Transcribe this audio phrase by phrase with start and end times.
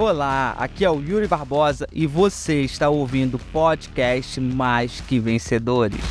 [0.00, 6.04] Olá, aqui é o Yuri Barbosa e você está ouvindo o podcast Mais Que Vencedores.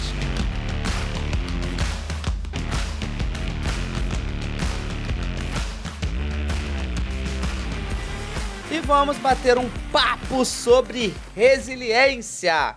[8.69, 12.75] E vamos bater um papo sobre resiliência.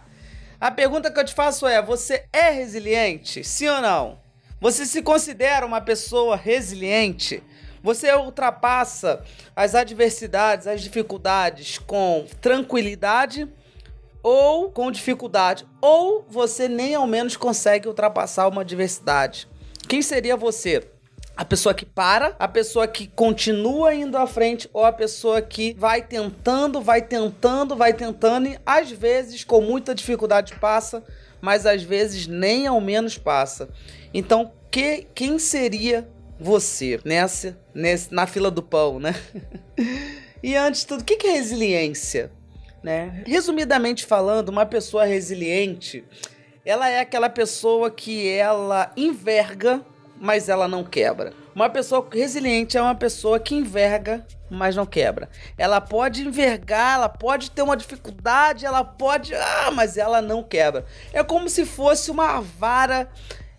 [0.60, 3.42] A pergunta que eu te faço é: você é resiliente?
[3.42, 4.20] Sim ou não?
[4.60, 7.42] Você se considera uma pessoa resiliente?
[7.82, 9.22] Você ultrapassa
[9.56, 13.48] as adversidades, as dificuldades com tranquilidade
[14.22, 19.48] ou com dificuldade, ou você nem ao menos consegue ultrapassar uma adversidade.
[19.88, 20.86] Quem seria você?
[21.36, 25.72] A pessoa que para, a pessoa que continua indo à frente ou a pessoa que
[25.72, 31.02] vai tentando, vai tentando, vai tentando e às vezes com muita dificuldade passa,
[31.40, 33.70] mas às vezes nem ao menos passa.
[34.12, 36.06] Então, que, quem seria
[36.40, 39.14] você nessa, nessa na fila do pão, né?
[40.42, 42.32] e antes de tudo, o que é resiliência?
[42.82, 43.22] Né?
[43.26, 46.02] Resumidamente falando, uma pessoa resiliente,
[46.64, 49.84] ela é aquela pessoa que ela enverga,
[50.18, 51.34] mas ela não quebra.
[51.54, 55.28] Uma pessoa resiliente é uma pessoa que enverga, mas não quebra.
[55.58, 60.86] Ela pode envergar, ela pode ter uma dificuldade, ela pode, ah, mas ela não quebra.
[61.12, 63.10] É como se fosse uma vara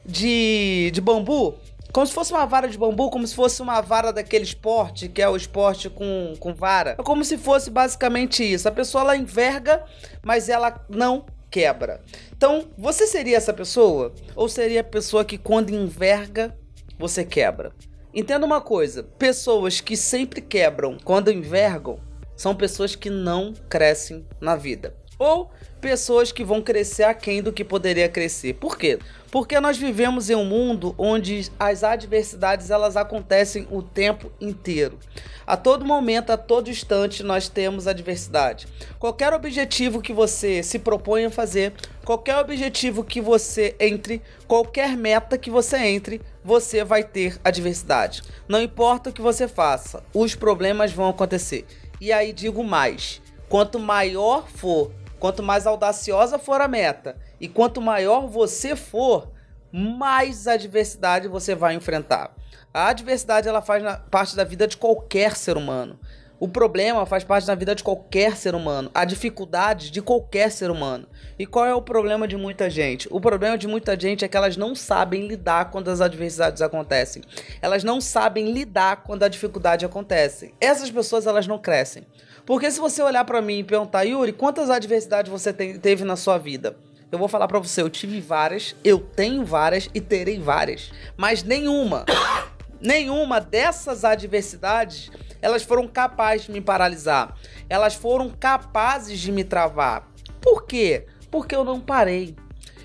[0.03, 1.59] de, de bambu
[1.91, 5.21] como se fosse uma vara de bambu, como se fosse uma vara daquele esporte, que
[5.21, 6.95] é o esporte com, com vara.
[6.97, 8.67] É como se fosse basicamente isso.
[8.67, 9.83] A pessoa ela enverga,
[10.23, 12.01] mas ela não quebra.
[12.35, 14.13] Então, você seria essa pessoa?
[14.35, 16.57] Ou seria a pessoa que quando enverga,
[16.97, 17.73] você quebra?
[18.13, 21.99] Entenda uma coisa: pessoas que sempre quebram quando envergam
[22.35, 24.95] são pessoas que não crescem na vida.
[25.21, 28.55] Ou pessoas que vão crescer aquém do que poderia crescer.
[28.55, 28.97] Por quê?
[29.29, 34.97] Porque nós vivemos em um mundo onde as adversidades elas acontecem o tempo inteiro.
[35.45, 38.67] A todo momento, a todo instante, nós temos adversidade.
[38.97, 41.73] Qualquer objetivo que você se propõe a fazer,
[42.03, 48.23] qualquer objetivo que você entre, qualquer meta que você entre, você vai ter adversidade.
[48.47, 51.67] Não importa o que você faça, os problemas vão acontecer.
[51.99, 57.79] E aí digo mais: quanto maior for, quanto mais audaciosa for a meta e quanto
[57.79, 59.31] maior você for,
[59.71, 62.35] mais adversidade você vai enfrentar.
[62.73, 65.99] A adversidade ela faz parte da vida de qualquer ser humano.
[66.39, 68.89] O problema faz parte da vida de qualquer ser humano.
[68.95, 71.07] A dificuldade de qualquer ser humano.
[71.37, 73.07] E qual é o problema de muita gente?
[73.11, 77.21] O problema de muita gente é que elas não sabem lidar quando as adversidades acontecem.
[77.61, 80.51] Elas não sabem lidar quando a dificuldade acontece.
[80.59, 82.07] Essas pessoas elas não crescem.
[82.51, 86.37] Porque se você olhar para mim e perguntar, Yuri, quantas adversidades você teve na sua
[86.37, 86.75] vida?
[87.09, 91.43] Eu vou falar para você, eu tive várias, eu tenho várias e terei várias, mas
[91.43, 92.03] nenhuma,
[92.77, 95.09] nenhuma dessas adversidades,
[95.41, 97.37] elas foram capazes de me paralisar.
[97.69, 100.11] Elas foram capazes de me travar.
[100.41, 101.07] Por quê?
[101.31, 102.35] Porque eu não parei.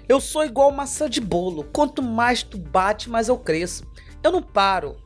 [0.09, 1.65] Eu sou igual maçã de bolo.
[1.73, 3.85] Quanto mais tu bate, mais eu cresço.
[4.23, 4.97] Eu não paro.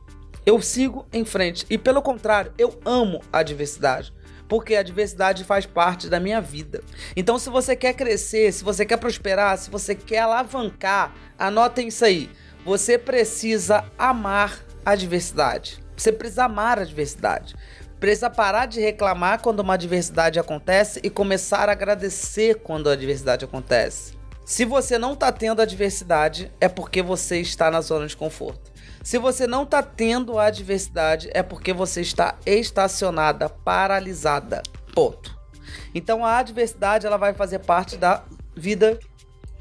[0.45, 1.65] Eu sigo em frente.
[1.69, 4.13] E pelo contrário, eu amo a adversidade
[4.51, 6.83] porque a diversidade faz parte da minha vida.
[7.15, 12.03] Então, se você quer crescer, se você quer prosperar, se você quer alavancar, anotem isso
[12.03, 12.29] aí.
[12.65, 15.81] Você precisa amar a diversidade.
[15.95, 17.55] Você precisa amar a diversidade.
[17.97, 23.45] Precisa parar de reclamar quando uma adversidade acontece e começar a agradecer quando a adversidade
[23.45, 24.15] acontece.
[24.43, 28.70] Se você não está tendo adversidade, é porque você está na zona de conforto.
[29.03, 34.61] Se você não está tendo a adversidade, é porque você está estacionada, paralisada.
[34.93, 35.35] Ponto.
[35.93, 38.23] Então a adversidade ela vai fazer parte da
[38.55, 38.99] vida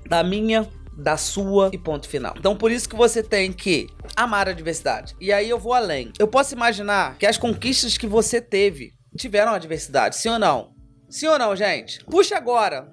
[0.06, 2.34] da minha, da sua e ponto final.
[2.37, 5.17] Então por isso que você tem que amar a adversidade.
[5.21, 6.12] E aí eu vou além.
[6.19, 10.72] Eu posso imaginar que as conquistas que você teve tiveram adversidade, sim ou não?
[11.09, 12.04] Sim ou não, gente?
[12.04, 12.93] Puxa agora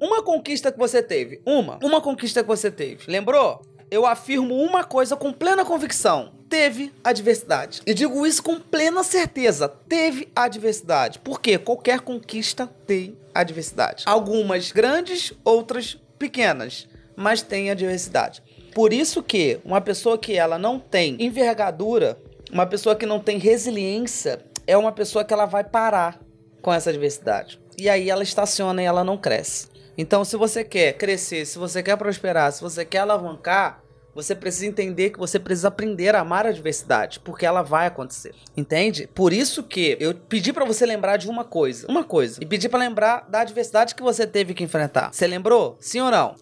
[0.00, 1.40] uma conquista que você teve.
[1.46, 1.78] Uma.
[1.80, 3.04] Uma conquista que você teve.
[3.06, 3.62] Lembrou?
[3.92, 7.82] Eu afirmo uma coisa com plena convicção: teve adversidade.
[7.86, 11.18] E digo isso com plena certeza: teve adversidade.
[11.18, 14.04] Porque qualquer conquista tem adversidade.
[14.06, 18.42] Algumas grandes, outras pequenas, mas tem adversidade.
[18.74, 22.18] Por isso que uma pessoa que ela não tem envergadura,
[22.50, 26.18] uma pessoa que não tem resiliência, é uma pessoa que ela vai parar
[26.62, 27.60] com essa adversidade.
[27.76, 29.66] E aí ela estaciona e ela não cresce.
[29.98, 33.81] Então, se você quer crescer, se você quer prosperar, se você quer alavancar,
[34.14, 38.34] você precisa entender que você precisa aprender a amar a diversidade, porque ela vai acontecer.
[38.56, 39.08] Entende?
[39.14, 42.68] Por isso que eu pedi para você lembrar de uma coisa, uma coisa, e pedi
[42.68, 45.12] para lembrar da adversidade que você teve que enfrentar.
[45.12, 45.76] Você lembrou?
[45.80, 46.34] Sim ou não?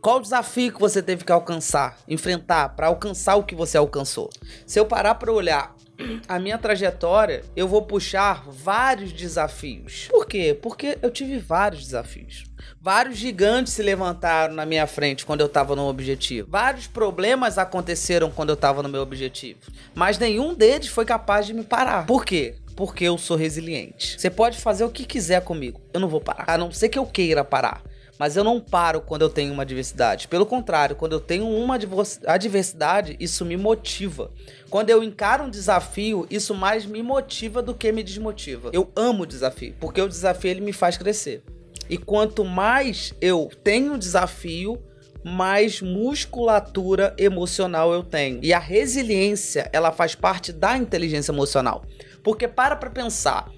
[0.00, 4.30] Qual o desafio que você teve que alcançar, enfrentar para alcançar o que você alcançou?
[4.64, 5.74] Se eu parar para olhar
[6.28, 10.08] a minha trajetória, eu vou puxar vários desafios.
[10.10, 10.58] Por quê?
[10.60, 12.44] Porque eu tive vários desafios.
[12.80, 16.48] Vários gigantes se levantaram na minha frente quando eu estava no objetivo.
[16.50, 19.58] Vários problemas aconteceram quando eu estava no meu objetivo.
[19.94, 22.06] Mas nenhum deles foi capaz de me parar.
[22.06, 22.56] Por quê?
[22.74, 24.20] Porque eu sou resiliente.
[24.20, 26.44] Você pode fazer o que quiser comigo, eu não vou parar.
[26.46, 27.82] A não ser que eu queira parar.
[28.18, 30.28] Mas eu não paro quando eu tenho uma adversidade.
[30.28, 31.78] Pelo contrário, quando eu tenho uma
[32.26, 34.30] adversidade, isso me motiva.
[34.70, 38.70] Quando eu encaro um desafio, isso mais me motiva do que me desmotiva.
[38.72, 41.42] Eu amo o desafio, porque o desafio ele me faz crescer.
[41.88, 44.82] E quanto mais eu tenho desafio,
[45.22, 48.40] mais musculatura emocional eu tenho.
[48.42, 51.84] E a resiliência, ela faz parte da inteligência emocional.
[52.22, 53.50] Porque para para pensar,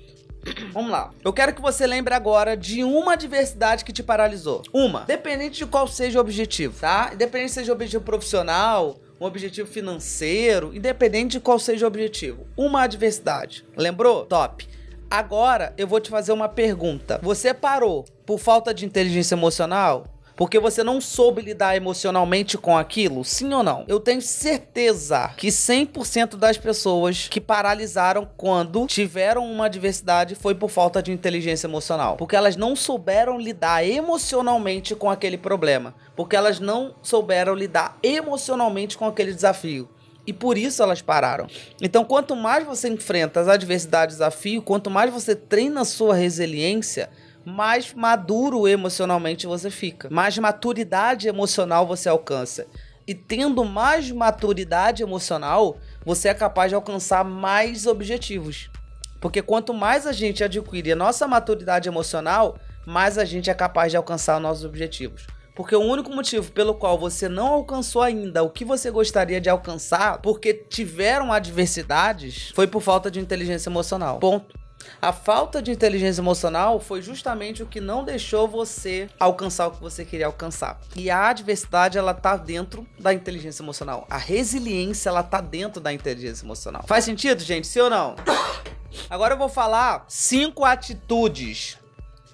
[0.72, 1.10] Vamos lá.
[1.24, 4.62] Eu quero que você lembre agora de uma adversidade que te paralisou.
[4.72, 5.00] Uma.
[5.00, 7.10] Dependente de qual seja o objetivo, tá?
[7.12, 12.46] Independente se seja o objetivo profissional, um objetivo financeiro, independente de qual seja o objetivo.
[12.56, 13.64] Uma adversidade.
[13.76, 14.24] Lembrou?
[14.26, 14.66] Top.
[15.10, 17.18] Agora eu vou te fazer uma pergunta.
[17.22, 20.06] Você parou por falta de inteligência emocional?
[20.38, 23.24] Porque você não soube lidar emocionalmente com aquilo?
[23.24, 23.84] Sim ou não?
[23.88, 30.70] Eu tenho certeza que 100% das pessoas que paralisaram quando tiveram uma adversidade foi por
[30.70, 32.16] falta de inteligência emocional.
[32.16, 35.92] Porque elas não souberam lidar emocionalmente com aquele problema.
[36.14, 39.88] Porque elas não souberam lidar emocionalmente com aquele desafio
[40.24, 41.46] e por isso elas pararam.
[41.80, 47.08] Então, quanto mais você enfrenta as adversidades, desafio, quanto mais você treina a sua resiliência,
[47.48, 52.66] mais maduro emocionalmente você fica, mais maturidade emocional você alcança.
[53.06, 58.70] E tendo mais maturidade emocional, você é capaz de alcançar mais objetivos.
[59.18, 63.90] Porque quanto mais a gente adquire a nossa maturidade emocional, mais a gente é capaz
[63.90, 65.26] de alcançar os nossos objetivos.
[65.56, 69.48] Porque o único motivo pelo qual você não alcançou ainda o que você gostaria de
[69.48, 74.18] alcançar, porque tiveram adversidades, foi por falta de inteligência emocional.
[74.18, 74.57] Ponto.
[75.00, 79.80] A falta de inteligência emocional foi justamente o que não deixou você alcançar o que
[79.80, 80.80] você queria alcançar.
[80.96, 84.06] E a adversidade, ela tá dentro da inteligência emocional.
[84.10, 86.84] A resiliência, ela tá dentro da inteligência emocional.
[86.86, 87.66] Faz sentido, gente?
[87.66, 88.16] Sim ou não?
[89.08, 91.78] Agora eu vou falar cinco atitudes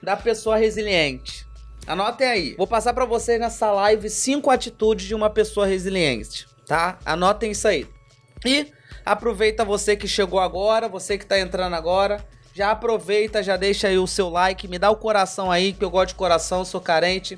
[0.03, 1.47] da pessoa resiliente.
[1.87, 2.55] Anotem aí.
[2.57, 6.99] Vou passar para vocês nessa live cinco atitudes de uma pessoa resiliente, tá?
[7.05, 7.87] Anotem isso aí.
[8.45, 8.73] E
[9.05, 12.25] aproveita você que chegou agora, você que tá entrando agora,
[12.55, 15.91] já aproveita, já deixa aí o seu like, me dá o coração aí, que eu
[15.91, 17.37] gosto de coração, sou carente.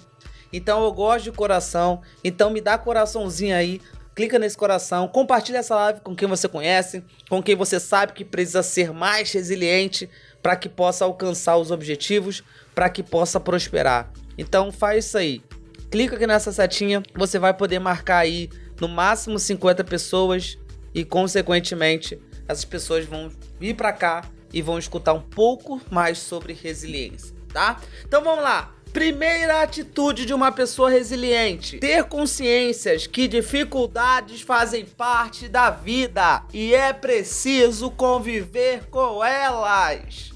[0.53, 3.81] Então eu gosto de coração, então me dá coraçãozinho aí,
[4.15, 8.25] clica nesse coração, compartilha essa live com quem você conhece, com quem você sabe que
[8.27, 10.09] precisa ser mais resiliente
[10.43, 14.13] para que possa alcançar os objetivos, para que possa prosperar.
[14.37, 15.43] Então faz isso aí.
[15.91, 20.59] Clica aqui nessa setinha, você vai poder marcar aí no máximo 50 pessoas
[20.95, 24.23] e consequentemente essas pessoas vão vir para cá
[24.53, 27.81] e vão escutar um pouco mais sobre resiliência, tá?
[28.05, 28.73] Então vamos lá.
[28.93, 36.75] Primeira atitude de uma pessoa resiliente: ter consciências que dificuldades fazem parte da vida e
[36.75, 40.31] é preciso conviver com elas.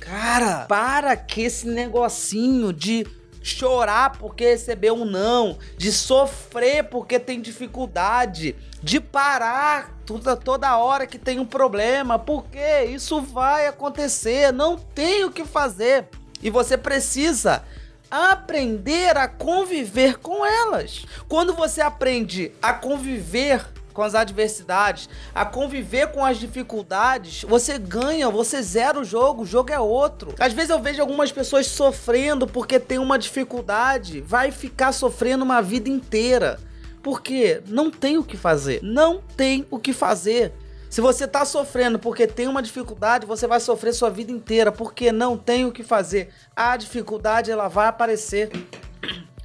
[0.00, 3.04] Cara, para que esse negocinho de
[3.46, 11.06] chorar porque recebeu um não, de sofrer porque tem dificuldade, de parar toda, toda hora
[11.06, 16.08] que tem um problema, porque isso vai acontecer, não tem o que fazer.
[16.42, 17.62] E você precisa
[18.10, 21.04] aprender a conviver com elas.
[21.28, 28.28] Quando você aprende a conviver com as adversidades, a conviver com as dificuldades, você ganha,
[28.28, 30.34] você zera o jogo, o jogo é outro.
[30.38, 35.62] Às vezes eu vejo algumas pessoas sofrendo porque tem uma dificuldade, vai ficar sofrendo uma
[35.62, 36.60] vida inteira.
[37.02, 38.80] Porque não tem o que fazer.
[38.82, 40.52] Não tem o que fazer.
[40.90, 45.10] Se você tá sofrendo porque tem uma dificuldade, você vai sofrer sua vida inteira porque
[45.10, 46.28] não tem o que fazer.
[46.54, 48.50] A dificuldade ela vai aparecer.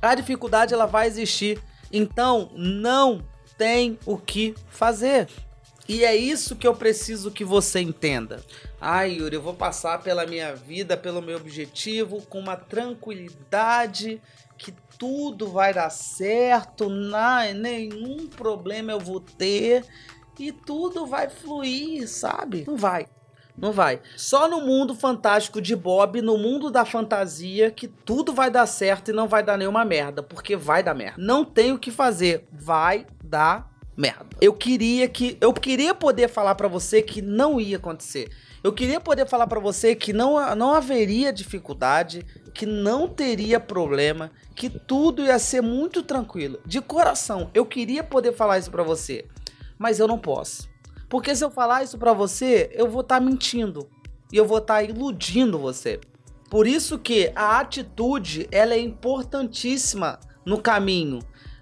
[0.01, 1.62] A dificuldade ela vai existir.
[1.91, 3.22] Então, não
[3.62, 5.27] tem o que fazer.
[5.88, 8.44] E é isso que eu preciso que você entenda.
[8.80, 14.20] Ai, Yuri, eu vou passar pela minha vida, pelo meu objetivo, com uma tranquilidade
[14.58, 19.86] que tudo vai dar certo, não, nenhum problema eu vou ter
[20.39, 22.63] e tudo vai fluir, sabe?
[22.65, 23.06] Não vai.
[23.62, 24.01] Não vai.
[24.18, 29.12] Só no mundo fantástico de Bob, no mundo da fantasia, que tudo vai dar certo
[29.12, 30.24] e não vai dar nenhuma merda.
[30.24, 31.22] Porque vai dar merda.
[31.22, 32.48] Não tem o que fazer.
[32.51, 34.36] Vai dar merda.
[34.41, 38.32] Eu queria que eu queria poder falar para você que não ia acontecer.
[38.63, 44.32] Eu queria poder falar para você que não, não haveria dificuldade, que não teria problema,
[44.56, 46.60] que tudo ia ser muito tranquilo.
[46.65, 49.25] De coração, eu queria poder falar isso para você,
[49.80, 50.71] mas eu não posso.
[51.12, 53.89] Porque se eu falar isso para você, eu vou estar tá mentindo
[54.32, 56.00] e eu vou estar tá iludindo você.
[56.50, 61.20] Por isso que a atitude, ela é importantíssima no caminho.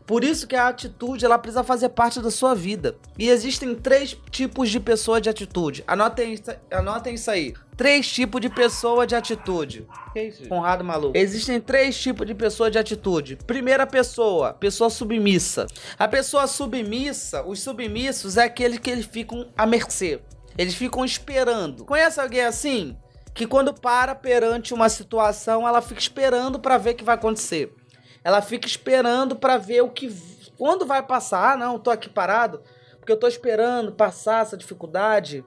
[0.09, 2.97] Por isso que a atitude ela precisa fazer parte da sua vida.
[3.15, 5.83] E existem três tipos de pessoa de atitude.
[5.85, 6.35] Anotem,
[6.71, 7.53] anotem isso aí.
[7.77, 9.85] Três tipos de pessoa de atitude.
[10.11, 10.47] Que isso?
[10.47, 11.15] Conrado maluco.
[11.15, 13.35] Existem três tipos de pessoa de atitude.
[13.45, 15.67] Primeira pessoa, pessoa submissa.
[15.95, 20.19] A pessoa submissa, os submissos é aqueles que eles ficam à mercê.
[20.57, 21.85] Eles ficam esperando.
[21.85, 22.97] Conhece alguém assim?
[23.31, 27.75] Que quando para perante uma situação, ela fica esperando para ver o que vai acontecer.
[28.29, 30.15] Ela fica esperando para ver o que
[30.55, 31.53] quando vai passar.
[31.53, 32.61] Ah, não, tô aqui parado
[33.09, 35.43] porque eu tô esperando passar essa dificuldade,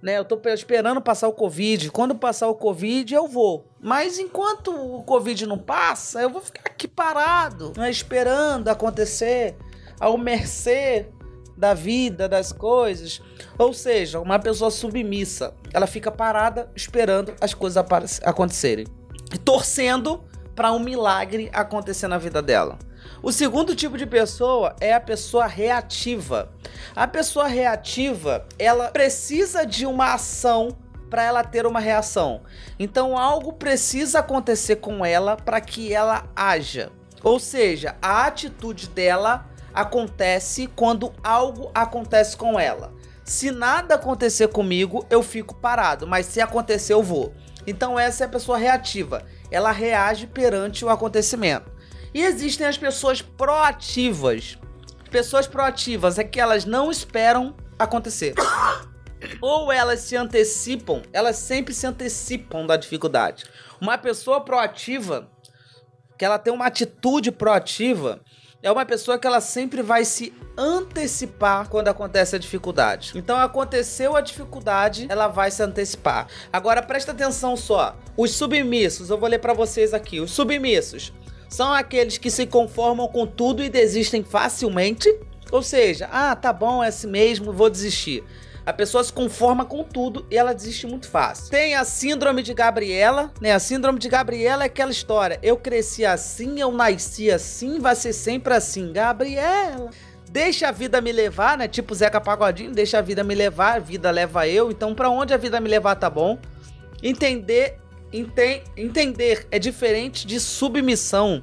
[0.00, 0.16] né?
[0.16, 1.90] Eu tô esperando passar o Covid.
[1.90, 3.68] Quando passar o Covid, eu vou.
[3.80, 7.90] Mas enquanto o Covid não passa, eu vou ficar aqui parado, né?
[7.90, 9.56] esperando acontecer,
[9.98, 11.08] ao mercê
[11.56, 13.20] da vida, das coisas.
[13.58, 15.52] Ou seja, uma pessoa submissa.
[15.74, 17.82] Ela fica parada esperando as coisas
[18.22, 18.86] acontecerem.
[19.34, 20.22] E torcendo
[20.54, 22.78] para um milagre acontecer na vida dela.
[23.22, 26.52] O segundo tipo de pessoa é a pessoa reativa.
[26.94, 30.76] A pessoa reativa, ela precisa de uma ação
[31.08, 32.42] para ela ter uma reação.
[32.78, 36.90] Então algo precisa acontecer com ela para que ela haja.
[37.22, 42.92] Ou seja, a atitude dela acontece quando algo acontece com ela.
[43.24, 47.32] Se nada acontecer comigo, eu fico parado, mas se acontecer, eu vou.
[47.66, 49.22] Então, essa é a pessoa reativa.
[49.50, 51.70] Ela reage perante o acontecimento.
[52.12, 54.58] E existem as pessoas proativas.
[55.10, 58.34] Pessoas proativas é que elas não esperam acontecer.
[59.40, 63.44] Ou elas se antecipam, elas sempre se antecipam da dificuldade.
[63.80, 65.30] Uma pessoa proativa,
[66.18, 68.20] que ela tem uma atitude proativa,
[68.62, 73.12] é uma pessoa que ela sempre vai se antecipar quando acontece a dificuldade.
[73.14, 76.26] Então aconteceu a dificuldade, ela vai se antecipar.
[76.52, 77.96] Agora presta atenção só.
[78.16, 80.20] Os submissos, eu vou ler para vocês aqui.
[80.20, 81.12] Os submissos
[81.48, 85.08] são aqueles que se conformam com tudo e desistem facilmente.
[85.50, 88.22] Ou seja, ah, tá bom, é assim mesmo, vou desistir.
[88.64, 91.50] A pessoa se conforma com tudo e ela desiste muito fácil.
[91.50, 93.52] Tem a síndrome de Gabriela, né?
[93.52, 98.12] A síndrome de Gabriela é aquela história: eu cresci assim, eu nasci assim, vai ser
[98.12, 98.92] sempre assim.
[98.92, 99.90] Gabriela.
[100.30, 101.66] Deixa a vida me levar, né?
[101.66, 104.70] Tipo Zeca Pagodinho, deixa a vida me levar, a vida leva eu.
[104.70, 106.38] Então, para onde a vida me levar tá bom.
[107.02, 107.78] Entender,
[108.12, 111.42] enten, entender é diferente de submissão.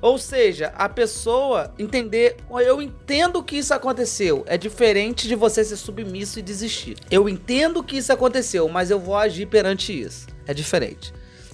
[0.00, 5.76] Ou seja, a pessoa entender, eu entendo que isso aconteceu, é diferente de você ser
[5.76, 6.96] submisso e desistir.
[7.10, 10.26] Eu entendo que isso aconteceu, mas eu vou agir perante isso.
[10.46, 11.12] É diferente.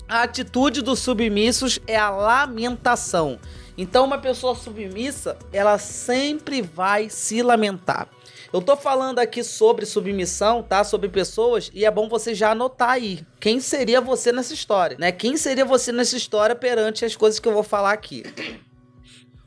[0.08, 3.38] A atitude dos submissos é a lamentação.
[3.76, 8.08] Então, uma pessoa submissa, ela sempre vai se lamentar.
[8.52, 10.84] Eu tô falando aqui sobre submissão, tá?
[10.84, 13.26] Sobre pessoas e é bom você já anotar aí.
[13.40, 15.10] Quem seria você nessa história, né?
[15.10, 18.22] Quem seria você nessa história perante as coisas que eu vou falar aqui?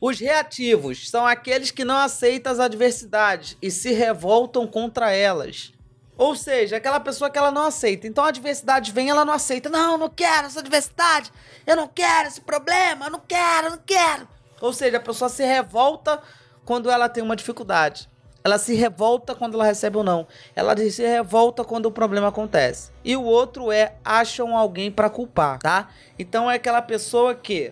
[0.02, 5.72] Os reativos são aqueles que não aceitam as adversidades e se revoltam contra elas.
[6.18, 8.08] Ou seja, aquela pessoa que ela não aceita.
[8.08, 9.70] Então a adversidade vem, ela não aceita.
[9.70, 11.32] Não, não quero essa adversidade.
[11.68, 13.06] Eu não quero esse problema.
[13.06, 14.28] Eu não quero, eu não quero.
[14.62, 16.22] Ou seja, a pessoa se revolta
[16.64, 18.10] quando ela tem uma dificuldade.
[18.44, 20.28] Ela se revolta quando ela recebe ou não.
[20.56, 22.92] Ela se revolta quando o problema acontece.
[23.04, 25.90] E o outro é acham alguém para culpar, tá?
[26.18, 27.72] Então é aquela pessoa que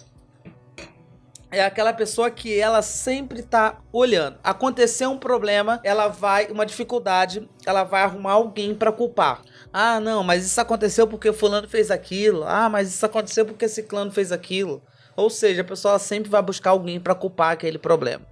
[1.53, 4.37] é aquela pessoa que ela sempre tá olhando.
[4.43, 9.41] Aconteceu um problema, ela vai, uma dificuldade, ela vai arrumar alguém para culpar.
[9.71, 12.43] Ah, não, mas isso aconteceu porque fulano fez aquilo.
[12.43, 14.81] Ah, mas isso aconteceu porque ciclano fez aquilo.
[15.15, 18.25] Ou seja, a pessoa sempre vai buscar alguém para culpar aquele problema.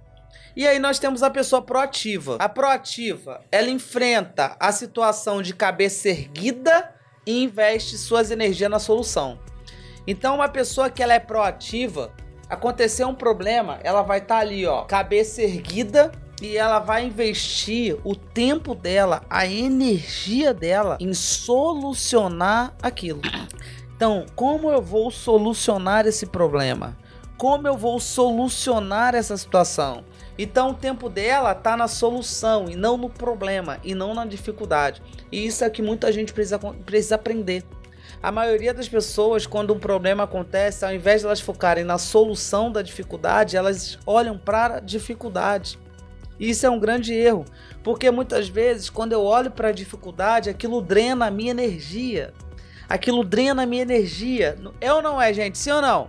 [0.56, 2.36] E aí nós temos a pessoa proativa.
[2.38, 6.92] A proativa, ela enfrenta a situação de cabeça erguida
[7.24, 9.38] e investe suas energias na solução.
[10.06, 12.12] Então, uma pessoa que ela é proativa,
[12.52, 17.96] aconteceu um problema, ela vai estar tá ali, ó, cabeça erguida e ela vai investir
[18.04, 23.22] o tempo dela, a energia dela em solucionar aquilo.
[23.96, 26.94] Então, como eu vou solucionar esse problema?
[27.38, 30.04] Como eu vou solucionar essa situação?
[30.36, 35.02] Então o tempo dela tá na solução e não no problema e não na dificuldade.
[35.30, 37.64] E isso é que muita gente precisa, precisa aprender.
[38.22, 42.70] A maioria das pessoas, quando um problema acontece, ao invés de elas focarem na solução
[42.70, 45.76] da dificuldade, elas olham para a dificuldade.
[46.38, 47.44] E isso é um grande erro,
[47.82, 52.32] porque muitas vezes, quando eu olho para a dificuldade, aquilo drena a minha energia.
[52.88, 54.56] Aquilo drena a minha energia.
[54.80, 55.58] É ou não é, gente?
[55.58, 56.08] Sim ou não?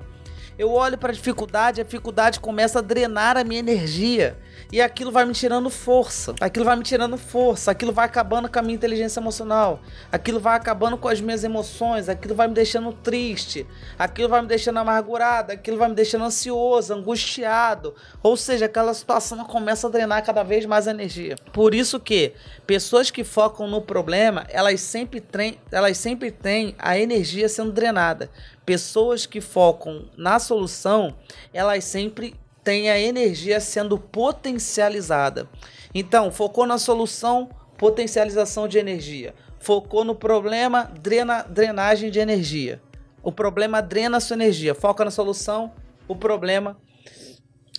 [0.56, 4.38] Eu olho para a dificuldade, a dificuldade começa a drenar a minha energia.
[4.72, 6.34] E aquilo vai me tirando força.
[6.42, 7.72] Aquilo vai me tirando força.
[7.72, 9.82] Aquilo vai acabando com a minha inteligência emocional.
[10.12, 12.10] Aquilo vai acabando com as minhas emoções.
[12.10, 13.68] Aquilo vai me deixando triste.
[14.00, 15.52] Aquilo vai me deixando amargurado.
[15.52, 17.94] Aquilo vai me deixando ansioso, angustiado.
[18.22, 21.36] Ou seja, aquela situação começa a drenar cada vez mais energia.
[21.52, 22.34] Por isso que
[22.66, 28.30] pessoas que focam no problema, elas sempre têm, elas sempre têm a energia sendo drenada.
[28.66, 31.16] Pessoas que focam na solução,
[31.54, 35.50] elas sempre tem a energia sendo potencializada.
[35.94, 39.36] Então, focou na solução, potencialização de energia.
[39.60, 42.82] Focou no problema, drena, drenagem de energia.
[43.22, 44.74] O problema drena sua energia.
[44.74, 45.72] Foca na solução,
[46.08, 46.78] o problema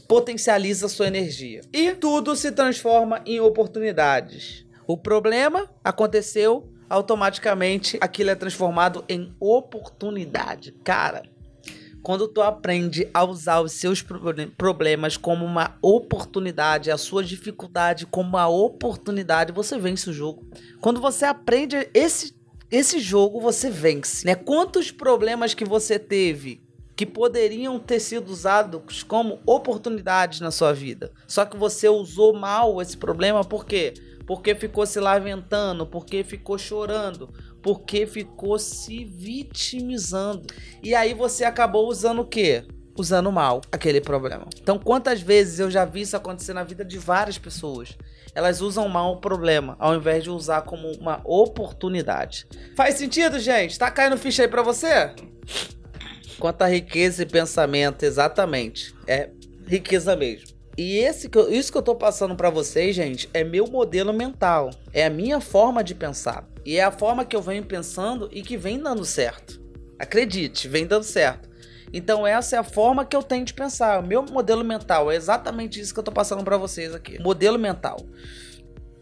[0.07, 1.63] potencializa sua energia.
[1.73, 4.65] E tudo se transforma em oportunidades.
[4.87, 10.73] O problema aconteceu, automaticamente aquilo é transformado em oportunidade.
[10.85, 11.23] Cara,
[12.05, 14.05] quando tu aprende a usar os seus
[14.59, 20.47] problemas como uma oportunidade, a sua dificuldade como uma oportunidade, você vence o jogo.
[20.83, 22.37] Quando você aprende esse,
[22.71, 24.27] esse jogo, você vence.
[24.27, 24.35] Né?
[24.35, 26.63] Quantos problemas que você teve
[26.95, 31.11] que poderiam ter sido usados como oportunidades na sua vida?
[31.27, 33.95] Só que você usou mal esse problema, por quê?
[34.27, 37.33] Porque ficou se lamentando, porque ficou chorando,
[37.65, 40.47] porque ficou se vitimizando.
[40.83, 42.63] E aí você acabou usando o quê?
[42.95, 44.47] Usando mal aquele problema.
[44.61, 47.97] Então, quantas vezes eu já vi isso acontecer na vida de várias pessoas?
[48.35, 52.47] Elas usam mal o problema, ao invés de usar como uma oportunidade.
[52.77, 53.79] Faz sentido, gente?
[53.79, 55.15] Tá caindo ficha aí pra você?
[56.39, 58.95] Quanta riqueza e pensamento, exatamente.
[59.07, 59.31] É
[59.67, 60.54] riqueza mesmo.
[60.77, 64.71] E esse isso que eu tô passando para vocês, gente, é meu modelo mental.
[64.93, 66.49] É a minha forma de pensar.
[66.65, 69.63] E é a forma que eu venho pensando e que vem dando certo.
[69.99, 71.49] Acredite, vem dando certo.
[71.93, 74.03] Então essa é a forma que eu tenho de pensar.
[74.03, 77.23] O meu modelo mental é exatamente isso que eu tô passando para vocês aqui.
[77.23, 77.99] Modelo mental.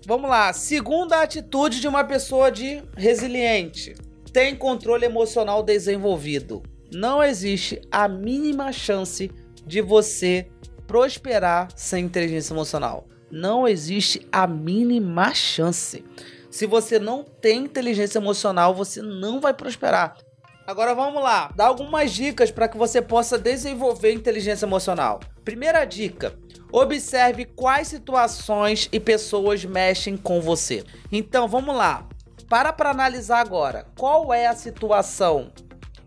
[0.06, 0.52] Vamos lá.
[0.52, 3.94] Segunda atitude de uma pessoa de resiliente.
[4.30, 6.62] Tem controle emocional desenvolvido.
[6.92, 9.30] Não existe a mínima chance
[9.64, 10.48] de você
[10.92, 13.06] prosperar sem inteligência emocional.
[13.30, 16.04] Não existe a mínima chance.
[16.50, 20.18] Se você não tem inteligência emocional, você não vai prosperar.
[20.66, 25.20] Agora vamos lá, dar algumas dicas para que você possa desenvolver inteligência emocional.
[25.42, 26.34] Primeira dica:
[26.70, 30.84] observe quais situações e pessoas mexem com você.
[31.10, 32.06] Então vamos lá.
[32.50, 33.86] Para para analisar agora.
[33.96, 35.50] Qual é a situação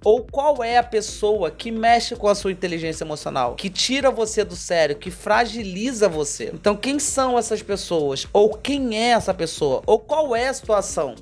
[0.06, 4.44] ou qual é a pessoa que mexe com a sua inteligência emocional, que tira você
[4.44, 6.52] do sério, que fragiliza você.
[6.54, 8.28] Então, quem são essas pessoas?
[8.32, 9.82] Ou quem é essa pessoa?
[9.88, 11.16] Ou qual é a situação?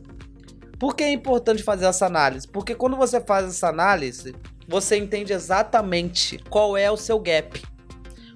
[0.77, 2.45] Por que é importante fazer essa análise?
[2.45, 4.35] Porque quando você faz essa análise,
[4.67, 7.63] você entende exatamente qual é o seu gap,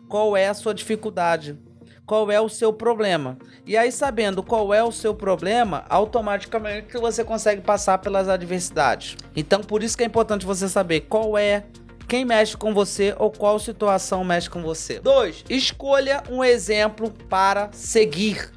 [0.07, 1.59] qual é a sua dificuldade,
[2.07, 3.37] qual é o seu problema.
[3.65, 9.17] E aí, sabendo qual é o seu problema, automaticamente você consegue passar pelas adversidades.
[9.35, 11.65] Então, por isso que é importante você saber qual é
[12.07, 15.01] quem mexe com você ou qual situação mexe com você.
[15.01, 15.43] 2.
[15.49, 18.49] Escolha um exemplo para seguir.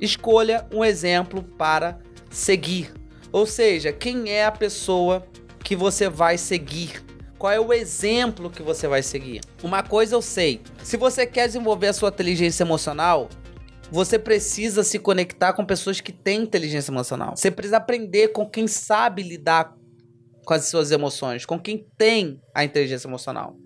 [0.00, 1.98] Escolha um exemplo para
[2.30, 2.94] seguir.
[3.32, 5.26] Ou seja, quem é a pessoa
[5.64, 7.04] que você vai seguir?
[7.38, 9.40] Qual é o exemplo que você vai seguir?
[9.62, 13.28] Uma coisa eu sei: se você quer desenvolver a sua inteligência emocional,
[13.90, 17.36] você precisa se conectar com pessoas que têm inteligência emocional.
[17.36, 19.74] Você precisa aprender com quem sabe lidar
[20.44, 23.56] com as suas emoções, com quem tem a inteligência emocional.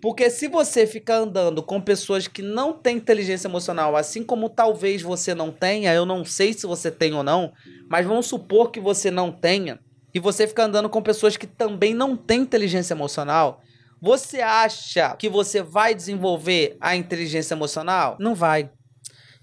[0.00, 5.00] Porque se você ficar andando com pessoas que não têm inteligência emocional, assim como talvez
[5.00, 7.52] você não tenha, eu não sei se você tem ou não,
[7.88, 9.78] mas vamos supor que você não tenha,
[10.14, 13.62] e você fica andando com pessoas que também não têm inteligência emocional,
[14.00, 18.16] você acha que você vai desenvolver a inteligência emocional?
[18.18, 18.70] Não vai.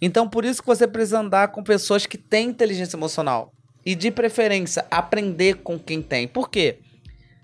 [0.01, 3.53] Então, por isso que você precisa andar com pessoas que têm inteligência emocional.
[3.85, 6.27] E, de preferência, aprender com quem tem.
[6.27, 6.79] Por quê?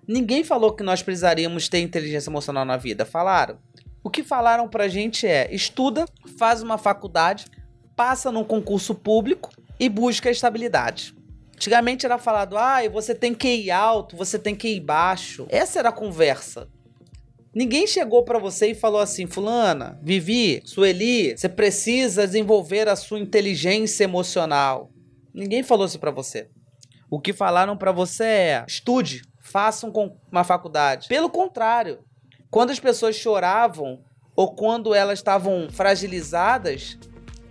[0.08, 3.06] Ninguém falou que nós precisaríamos ter inteligência emocional na vida.
[3.06, 3.58] Falaram?
[4.04, 6.06] O que falaram pra gente é: estuda,
[6.38, 7.46] faz uma faculdade,
[7.96, 11.16] passa num concurso público e busca estabilidade.
[11.56, 15.48] Antigamente era falado, ah, você tem que ir alto, você tem que ir baixo.
[15.50, 16.68] Essa era a conversa.
[17.54, 23.18] Ninguém chegou para você e falou assim, fulana, Vivi, Sueli, você precisa desenvolver a sua
[23.18, 24.92] inteligência emocional.
[25.34, 26.50] Ninguém falou isso para você.
[27.10, 29.90] O que falaram para você é, estude, faça
[30.30, 31.08] uma faculdade.
[31.08, 32.00] Pelo contrário,
[32.52, 34.04] quando as pessoas choravam
[34.36, 36.98] ou quando elas estavam fragilizadas,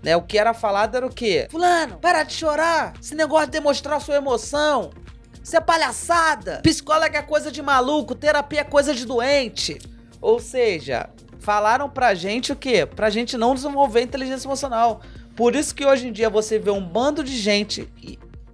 [0.04, 0.16] né?
[0.16, 1.48] O que era falado era o quê?
[1.50, 2.92] Fulano, para de chorar.
[3.00, 4.90] Esse negócio de demonstrar sua emoção.
[5.42, 6.60] Isso é palhaçada.
[6.62, 9.78] Psicólogo é coisa de maluco, terapia é coisa de doente.
[10.20, 11.10] Ou seja,
[11.44, 12.86] Falaram pra gente o quê?
[12.86, 15.02] Pra gente não desenvolver inteligência emocional.
[15.36, 17.86] Por isso que hoje em dia você vê um bando de gente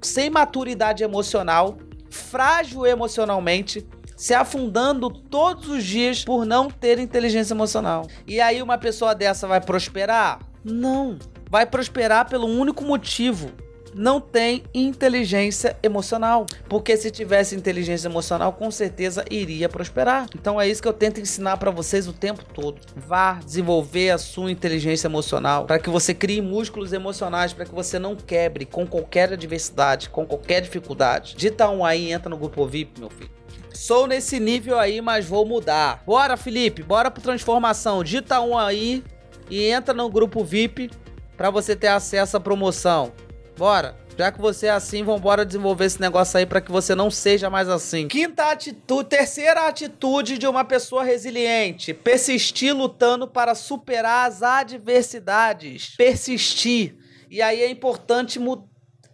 [0.03, 1.79] sem maturidade emocional,
[2.11, 3.87] frágil emocionalmente,
[4.17, 8.09] se afundando todos os dias por não ter inteligência emocional.
[8.27, 10.41] E aí uma pessoa dessa vai prosperar?
[10.65, 11.17] Não.
[11.51, 13.53] Vai prosperar pelo único motivo
[13.95, 16.47] não tem inteligência emocional.
[16.69, 20.27] Porque se tivesse inteligência emocional, com certeza iria prosperar.
[20.35, 22.81] Então é isso que eu tento ensinar para vocês o tempo todo.
[22.97, 27.99] Vá desenvolver a sua inteligência emocional para que você crie músculos emocionais para que você
[27.99, 31.35] não quebre com qualquer adversidade, com qualquer dificuldade.
[31.37, 33.31] Dita um aí, entra no grupo VIP, meu filho.
[33.73, 36.03] Sou nesse nível aí, mas vou mudar.
[36.05, 38.03] Bora, Felipe, bora pro transformação.
[38.05, 39.03] Dita um aí
[39.49, 40.91] e entra no grupo VIP
[41.41, 43.15] para você ter acesso à promoção.
[43.57, 43.97] Bora.
[44.19, 47.49] Já que você é assim, vambora desenvolver esse negócio aí para que você não seja
[47.49, 48.09] mais assim.
[48.09, 55.95] Quinta atitude, terceira atitude de uma pessoa resiliente: persistir lutando para superar as adversidades.
[55.97, 56.99] Persistir.
[57.31, 58.39] E aí é importante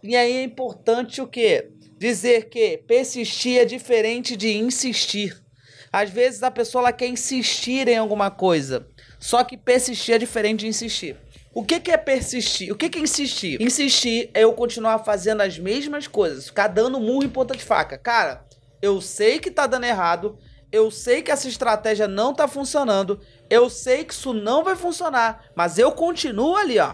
[0.03, 1.69] e aí é importante o quê?
[1.97, 5.41] Dizer que persistir é diferente de insistir.
[5.93, 8.85] Às vezes a pessoa quer insistir em alguma coisa,
[9.17, 11.15] só que persistir é diferente de insistir.
[11.57, 12.71] O que, que é persistir?
[12.71, 13.59] O que, que é insistir?
[13.59, 17.97] Insistir é eu continuar fazendo as mesmas coisas, ficar dando murro em ponta de faca.
[17.97, 18.45] Cara,
[18.79, 20.37] eu sei que tá dando errado,
[20.71, 25.45] eu sei que essa estratégia não tá funcionando, eu sei que isso não vai funcionar,
[25.55, 26.93] mas eu continuo ali, ó.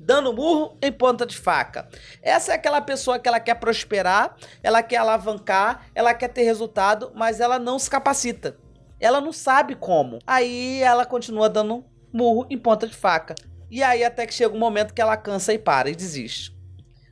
[0.00, 1.90] Dando murro em ponta de faca.
[2.22, 7.12] Essa é aquela pessoa que ela quer prosperar, ela quer alavancar, ela quer ter resultado,
[7.14, 8.56] mas ela não se capacita.
[8.98, 10.20] Ela não sabe como.
[10.26, 13.34] Aí ela continua dando murro em ponta de faca.
[13.70, 16.56] E aí até que chega um momento que ela cansa e para e desiste.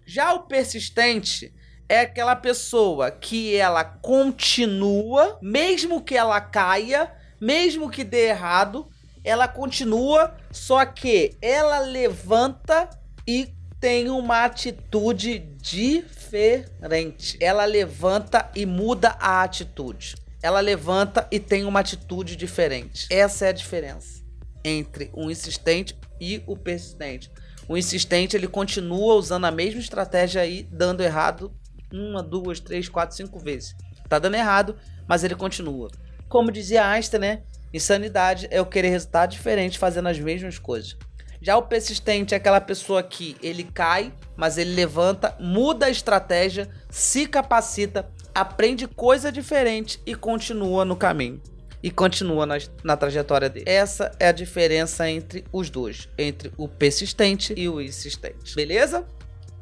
[0.07, 1.53] Já o persistente
[1.89, 8.89] é aquela pessoa que ela continua, mesmo que ela caia, mesmo que dê errado,
[9.23, 12.89] ela continua, só que ela levanta
[13.27, 17.37] e tem uma atitude diferente.
[17.41, 20.15] Ela levanta e muda a atitude.
[20.43, 23.07] Ela levanta e tem uma atitude diferente.
[23.11, 24.26] Essa é a diferença
[24.67, 27.31] entre o insistente e o persistente.
[27.69, 31.53] O insistente ele continua usando a mesma estratégia aí, dando errado
[31.93, 33.77] uma, duas, três, quatro, cinco vezes.
[34.09, 34.77] Tá dando errado,
[35.07, 35.89] mas ele continua.
[36.29, 37.43] Como dizia Einstein, né?
[37.73, 40.97] Insanidade é o querer resultado diferente fazendo as mesmas coisas.
[41.41, 46.69] Já o persistente é aquela pessoa que ele cai, mas ele levanta, muda a estratégia,
[46.91, 51.41] se capacita, aprende coisa diferente e continua no caminho
[51.87, 53.65] e continua na, na trajetória dele.
[53.69, 58.57] Essa é a diferença entre os dois, entre o persistente e o insistente.
[58.57, 59.07] Beleza?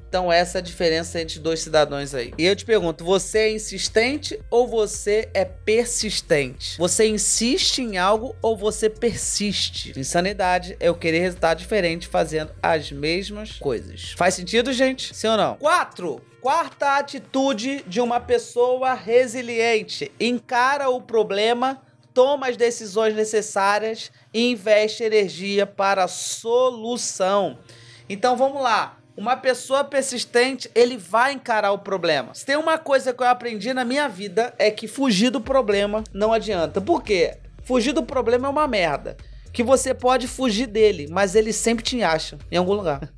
[0.08, 2.32] Então essa é a diferença entre dois cidadãos aí.
[2.38, 6.78] E eu te pergunto, você é insistente ou você é persistente?
[6.78, 9.92] Você insiste em algo ou você persiste?
[9.94, 14.14] Insanidade é eu querer resultado diferente fazendo as mesmas coisas.
[14.16, 15.14] Faz sentido, gente?
[15.14, 15.56] Sim ou não?
[15.56, 16.22] 4.
[16.40, 21.82] Quarta atitude de uma pessoa resiliente: encara o problema
[22.14, 27.59] toma as decisões necessárias e investe energia para a solução.
[28.09, 28.98] Então vamos lá.
[29.16, 32.35] Uma pessoa persistente, ele vai encarar o problema.
[32.35, 36.03] Se tem uma coisa que eu aprendi na minha vida é que fugir do problema
[36.12, 36.81] não adianta.
[36.81, 37.38] Por quê?
[37.62, 39.16] Fugir do problema é uma merda.
[39.53, 43.09] Que você pode fugir dele, mas ele sempre te acha em algum lugar.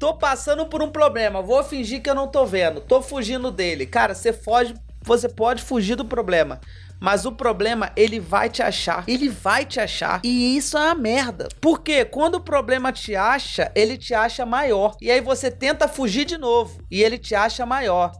[0.00, 2.80] tô passando por um problema, vou fingir que eu não tô vendo.
[2.80, 3.84] Tô fugindo dele.
[3.84, 6.58] Cara, você foge, você pode fugir do problema,
[7.00, 9.04] mas o problema, ele vai te achar.
[9.08, 10.20] Ele vai te achar.
[10.22, 11.48] E isso é uma merda.
[11.60, 14.94] Porque quando o problema te acha, ele te acha maior.
[15.00, 16.82] E aí você tenta fugir de novo.
[16.90, 18.12] E ele te acha maior.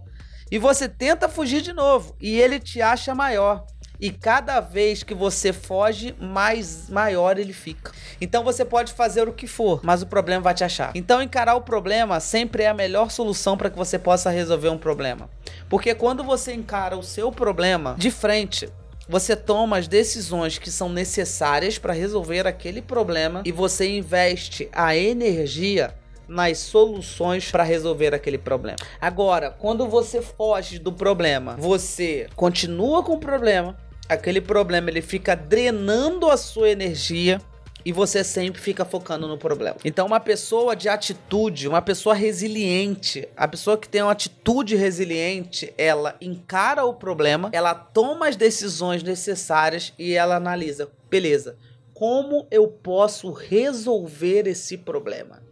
[0.50, 2.16] E você tenta fugir de novo.
[2.20, 3.66] E ele te acha maior.
[4.00, 7.92] E cada vez que você foge, mais maior ele fica.
[8.18, 10.90] Então você pode fazer o que for, mas o problema vai te achar.
[10.94, 14.78] Então encarar o problema sempre é a melhor solução para que você possa resolver um
[14.78, 15.28] problema.
[15.68, 18.68] Porque quando você encara o seu problema de frente,
[19.06, 24.96] você toma as decisões que são necessárias para resolver aquele problema e você investe a
[24.96, 25.94] energia
[26.26, 28.78] nas soluções para resolver aquele problema.
[29.00, 33.76] Agora, quando você foge do problema, você continua com o problema,
[34.10, 37.40] aquele problema ele fica drenando a sua energia
[37.84, 39.76] e você sempre fica focando no problema.
[39.84, 45.72] Então, uma pessoa de atitude, uma pessoa resiliente, a pessoa que tem uma atitude resiliente,
[45.78, 51.56] ela encara o problema, ela toma as decisões necessárias e ela analisa, beleza,
[51.94, 55.42] como eu posso resolver esse problema?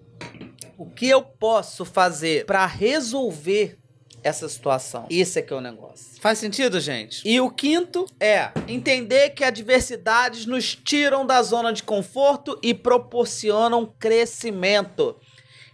[0.76, 3.78] O que eu posso fazer para resolver
[4.22, 5.06] essa situação.
[5.10, 6.20] Esse é que é o negócio.
[6.20, 7.22] Faz sentido, gente?
[7.28, 13.92] E o quinto é entender que adversidades nos tiram da zona de conforto e proporcionam
[13.98, 15.16] crescimento.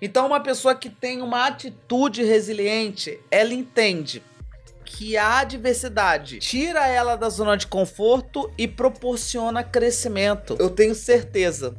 [0.01, 4.23] Então, uma pessoa que tem uma atitude resiliente, ela entende
[4.85, 10.57] que a adversidade tira ela da zona de conforto e proporciona crescimento.
[10.59, 11.77] Eu tenho certeza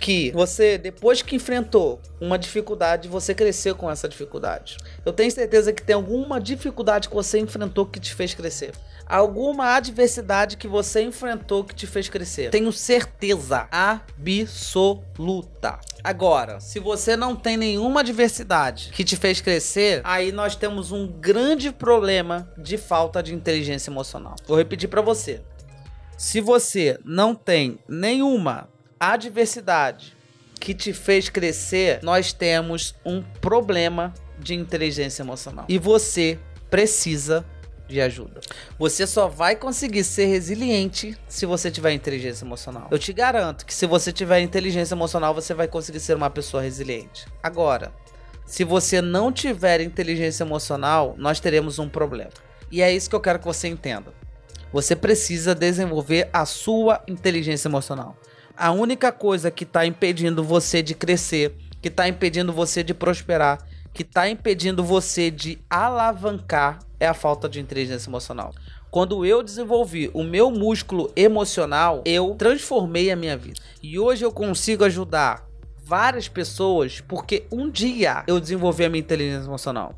[0.00, 4.76] que você, depois que enfrentou uma dificuldade, você cresceu com essa dificuldade.
[5.04, 8.72] Eu tenho certeza que tem alguma dificuldade que você enfrentou que te fez crescer.
[9.06, 12.50] Alguma adversidade que você enfrentou que te fez crescer.
[12.50, 15.78] Tenho certeza absoluta.
[16.04, 21.06] Agora, se você não tem nenhuma adversidade que te fez crescer, aí nós temos um
[21.06, 24.36] grande problema de falta de inteligência emocional.
[24.46, 25.40] Vou repetir para você.
[26.16, 30.16] Se você não tem nenhuma adversidade
[30.58, 35.64] que te fez crescer, nós temos um problema de inteligência emocional.
[35.68, 37.44] E você precisa
[37.88, 38.40] de ajuda.
[38.78, 42.88] Você só vai conseguir ser resiliente se você tiver inteligência emocional.
[42.90, 46.62] Eu te garanto que se você tiver inteligência emocional, você vai conseguir ser uma pessoa
[46.62, 47.26] resiliente.
[47.42, 47.92] Agora,
[48.44, 52.30] se você não tiver inteligência emocional, nós teremos um problema.
[52.70, 54.12] E é isso que eu quero que você entenda.
[54.70, 58.18] Você precisa desenvolver a sua inteligência emocional
[58.58, 63.64] a única coisa que está impedindo você de crescer, que está impedindo você de prosperar,
[63.94, 68.52] que está impedindo você de alavancar é a falta de inteligência emocional.
[68.90, 73.60] Quando eu desenvolvi o meu músculo emocional, eu transformei a minha vida.
[73.80, 75.46] E hoje eu consigo ajudar
[75.84, 79.94] várias pessoas porque um dia eu desenvolvi a minha inteligência emocional.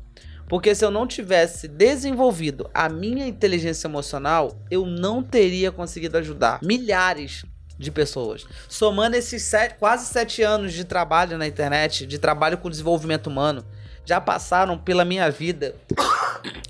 [0.47, 6.59] Porque se eu não tivesse desenvolvido a minha inteligência emocional, eu não teria conseguido ajudar
[6.61, 7.43] milhares
[7.81, 8.45] de pessoas.
[8.69, 13.65] Somando esses sete, quase sete anos de trabalho na internet, de trabalho com desenvolvimento humano,
[14.05, 15.75] já passaram pela minha vida,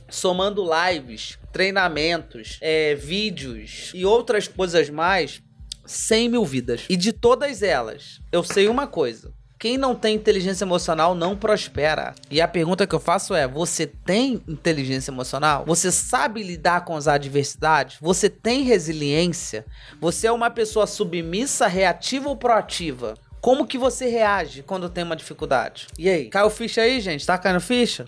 [0.09, 5.41] somando lives, treinamentos, é, vídeos e outras coisas mais,
[5.85, 6.85] 100 mil vidas.
[6.89, 9.33] E de todas elas, eu sei uma coisa.
[9.61, 12.15] Quem não tem inteligência emocional não prospera.
[12.31, 15.63] E a pergunta que eu faço é: você tem inteligência emocional?
[15.67, 17.99] Você sabe lidar com as adversidades?
[18.01, 19.63] Você tem resiliência?
[19.99, 23.13] Você é uma pessoa submissa, reativa ou proativa?
[23.39, 25.85] Como que você reage quando tem uma dificuldade?
[25.95, 27.23] E aí, caiu ficha aí, gente?
[27.23, 28.07] Tá caindo ficha?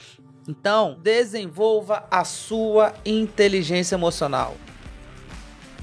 [0.50, 4.58] Então, desenvolva a sua inteligência emocional.